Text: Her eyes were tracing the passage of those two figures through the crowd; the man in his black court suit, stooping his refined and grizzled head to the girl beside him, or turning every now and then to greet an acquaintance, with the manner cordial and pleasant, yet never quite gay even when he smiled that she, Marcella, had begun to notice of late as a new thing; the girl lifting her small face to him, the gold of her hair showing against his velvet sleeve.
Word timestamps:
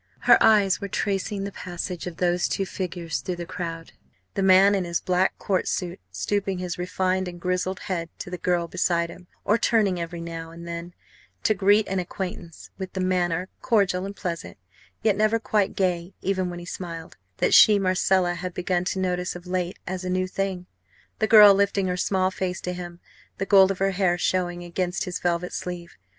Her 0.21 0.39
eyes 0.41 0.81
were 0.81 0.87
tracing 0.87 1.43
the 1.43 1.51
passage 1.51 2.07
of 2.07 2.17
those 2.17 2.47
two 2.47 2.65
figures 2.65 3.19
through 3.21 3.35
the 3.35 3.45
crowd; 3.45 3.91
the 4.33 4.41
man 4.41 4.73
in 4.73 4.83
his 4.83 4.99
black 4.99 5.37
court 5.37 5.67
suit, 5.67 5.99
stooping 6.09 6.57
his 6.57 6.79
refined 6.79 7.27
and 7.27 7.39
grizzled 7.39 7.81
head 7.81 8.09
to 8.17 8.31
the 8.31 8.39
girl 8.39 8.67
beside 8.67 9.11
him, 9.11 9.27
or 9.45 9.59
turning 9.59 9.99
every 9.99 10.19
now 10.19 10.49
and 10.49 10.67
then 10.67 10.95
to 11.43 11.53
greet 11.53 11.87
an 11.87 11.99
acquaintance, 11.99 12.71
with 12.79 12.93
the 12.93 12.99
manner 12.99 13.49
cordial 13.61 14.07
and 14.07 14.15
pleasant, 14.15 14.57
yet 15.03 15.15
never 15.15 15.37
quite 15.37 15.75
gay 15.75 16.15
even 16.23 16.49
when 16.49 16.57
he 16.57 16.65
smiled 16.65 17.15
that 17.37 17.53
she, 17.53 17.77
Marcella, 17.77 18.33
had 18.33 18.55
begun 18.55 18.83
to 18.85 18.97
notice 18.97 19.35
of 19.35 19.45
late 19.45 19.77
as 19.85 20.03
a 20.03 20.09
new 20.09 20.25
thing; 20.27 20.65
the 21.19 21.27
girl 21.27 21.53
lifting 21.53 21.85
her 21.85 21.95
small 21.95 22.31
face 22.31 22.59
to 22.59 22.73
him, 22.73 22.99
the 23.37 23.45
gold 23.45 23.69
of 23.69 23.77
her 23.77 23.91
hair 23.91 24.17
showing 24.17 24.63
against 24.63 25.03
his 25.03 25.19
velvet 25.19 25.53
sleeve. 25.53 25.95